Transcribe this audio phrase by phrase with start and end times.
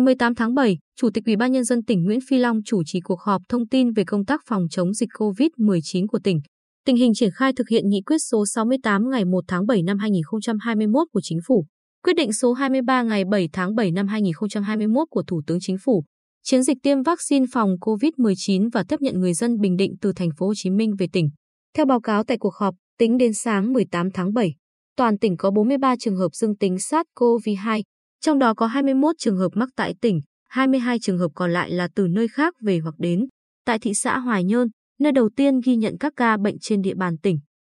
[0.00, 2.82] Ngày 18 tháng 7, Chủ tịch Ủy ban nhân dân tỉnh Nguyễn Phi Long chủ
[2.86, 6.40] trì cuộc họp thông tin về công tác phòng chống dịch COVID-19 của tỉnh.
[6.86, 9.98] Tình hình triển khai thực hiện nghị quyết số 68 ngày 1 tháng 7 năm
[9.98, 11.66] 2021 của Chính phủ,
[12.04, 16.04] quyết định số 23 ngày 7 tháng 7 năm 2021 của Thủ tướng Chính phủ,
[16.42, 20.30] chiến dịch tiêm vaccine phòng COVID-19 và tiếp nhận người dân Bình Định từ thành
[20.38, 21.30] phố Hồ Chí Minh về tỉnh.
[21.76, 24.54] Theo báo cáo tại cuộc họp, tính đến sáng 18 tháng 7,
[24.96, 27.82] toàn tỉnh có 43 trường hợp dương tính SARS-CoV-2,
[28.20, 31.88] trong đó có 21 trường hợp mắc tại tỉnh, 22 trường hợp còn lại là
[31.94, 33.26] từ nơi khác về hoặc đến.
[33.64, 34.68] Tại thị xã Hoài Nhơn,
[35.00, 37.38] nơi đầu tiên ghi nhận các ca bệnh trên địa bàn tỉnh.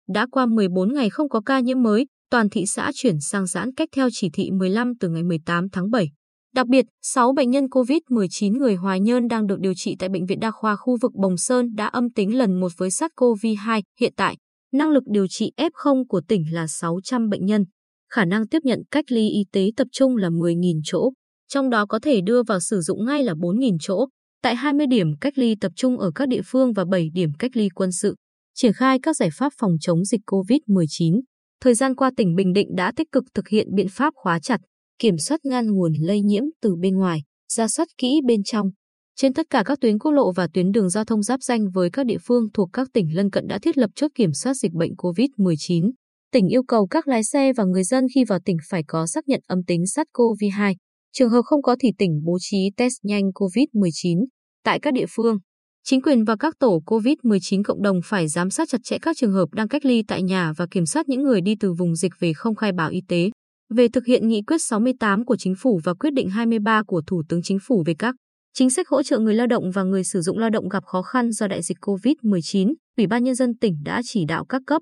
[0.09, 3.73] Đã qua 14 ngày không có ca nhiễm mới, toàn thị xã chuyển sang giãn
[3.73, 6.09] cách theo chỉ thị 15 từ ngày 18 tháng 7.
[6.55, 10.25] Đặc biệt, 6 bệnh nhân COVID-19 người Hoài Nhơn đang được điều trị tại Bệnh
[10.25, 13.81] viện Đa khoa khu vực Bồng Sơn đã âm tính lần một với SARS-CoV-2.
[13.99, 14.37] Hiện tại,
[14.73, 17.65] năng lực điều trị F0 của tỉnh là 600 bệnh nhân.
[18.13, 21.11] Khả năng tiếp nhận cách ly y tế tập trung là 10.000 chỗ,
[21.47, 24.05] trong đó có thể đưa vào sử dụng ngay là 4.000 chỗ,
[24.43, 27.51] tại 20 điểm cách ly tập trung ở các địa phương và 7 điểm cách
[27.53, 28.15] ly quân sự.
[28.55, 31.21] Triển khai các giải pháp phòng chống dịch COVID-19.
[31.61, 34.61] Thời gian qua tỉnh Bình Định đã tích cực thực hiện biện pháp khóa chặt,
[34.99, 37.19] kiểm soát ngăn nguồn lây nhiễm từ bên ngoài,
[37.53, 38.67] ra soát kỹ bên trong.
[39.15, 41.89] Trên tất cả các tuyến quốc lộ và tuyến đường giao thông giáp danh với
[41.89, 44.71] các địa phương thuộc các tỉnh lân cận đã thiết lập chốt kiểm soát dịch
[44.73, 45.91] bệnh COVID-19.
[46.31, 49.27] Tỉnh yêu cầu các lái xe và người dân khi vào tỉnh phải có xác
[49.27, 50.75] nhận âm tính SARS-CoV-2.
[51.13, 54.25] Trường hợp không có thì tỉnh bố trí test nhanh COVID-19
[54.63, 55.37] tại các địa phương.
[55.83, 59.31] Chính quyền và các tổ COVID-19 cộng đồng phải giám sát chặt chẽ các trường
[59.31, 62.11] hợp đang cách ly tại nhà và kiểm soát những người đi từ vùng dịch
[62.19, 63.29] về không khai báo y tế.
[63.75, 67.23] Về thực hiện nghị quyết 68 của Chính phủ và quyết định 23 của Thủ
[67.29, 68.15] tướng Chính phủ về các
[68.53, 71.01] chính sách hỗ trợ người lao động và người sử dụng lao động gặp khó
[71.01, 74.81] khăn do đại dịch COVID-19, Ủy ban Nhân dân tỉnh đã chỉ đạo các cấp,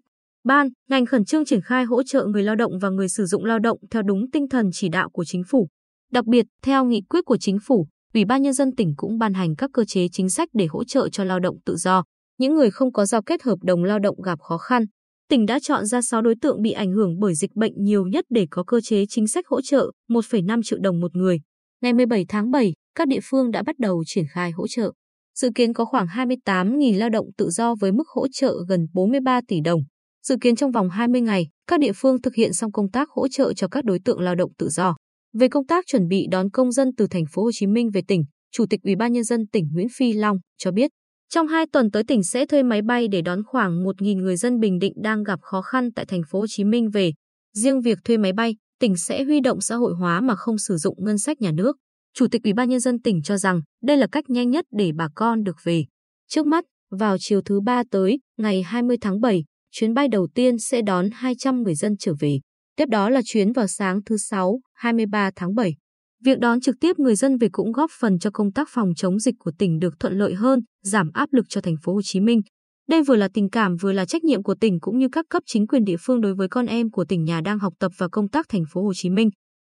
[0.50, 3.46] ban, ngành khẩn trương triển khai hỗ trợ người lao động và người sử dụng
[3.46, 5.68] lao động theo đúng tinh thần chỉ đạo của Chính phủ.
[6.12, 9.34] Đặc biệt, theo nghị quyết của Chính phủ, Ủy ban Nhân dân tỉnh cũng ban
[9.34, 12.04] hành các cơ chế chính sách để hỗ trợ cho lao động tự do,
[12.40, 14.86] những người không có giao kết hợp đồng lao động gặp khó khăn.
[15.30, 18.26] Tỉnh đã chọn ra 6 đối tượng bị ảnh hưởng bởi dịch bệnh nhiều nhất
[18.30, 21.40] để có cơ chế chính sách hỗ trợ 1,5 triệu đồng một người.
[21.82, 24.92] Ngày 17 tháng 7, các địa phương đã bắt đầu triển khai hỗ trợ.
[25.36, 29.42] Dự kiến có khoảng 28.000 lao động tự do với mức hỗ trợ gần 43
[29.48, 29.82] tỷ đồng.
[30.24, 33.28] Dự kiến trong vòng 20 ngày, các địa phương thực hiện xong công tác hỗ
[33.28, 34.96] trợ cho các đối tượng lao động tự do.
[35.34, 38.02] Về công tác chuẩn bị đón công dân từ thành phố Hồ Chí Minh về
[38.08, 40.92] tỉnh, Chủ tịch Ủy ban nhân dân tỉnh Nguyễn Phi Long cho biết,
[41.30, 44.60] trong 2 tuần tới tỉnh sẽ thuê máy bay để đón khoảng 1.000 người dân
[44.60, 47.12] Bình Định đang gặp khó khăn tại thành phố Hồ Chí Minh về.
[47.56, 50.78] Riêng việc thuê máy bay, tỉnh sẽ huy động xã hội hóa mà không sử
[50.78, 51.78] dụng ngân sách nhà nước.
[52.14, 54.92] Chủ tịch Ủy ban nhân dân tỉnh cho rằng đây là cách nhanh nhất để
[54.96, 55.86] bà con được về.
[56.28, 60.60] Trước mắt, vào chiều thứ ba tới, ngày 20 tháng 7, chuyến bay đầu tiên
[60.60, 62.40] sẽ đón 200 người dân trở về.
[62.76, 65.76] Tiếp đó là chuyến vào sáng thứ Sáu, 23 tháng 7.
[66.24, 69.20] Việc đón trực tiếp người dân về cũng góp phần cho công tác phòng chống
[69.20, 72.20] dịch của tỉnh được thuận lợi hơn, giảm áp lực cho thành phố Hồ Chí
[72.20, 72.42] Minh.
[72.90, 75.44] Đây vừa là tình cảm vừa là trách nhiệm của tỉnh cũng như các cấp
[75.46, 78.08] chính quyền địa phương đối với con em của tỉnh nhà đang học tập và
[78.08, 79.30] công tác thành phố Hồ Chí Minh.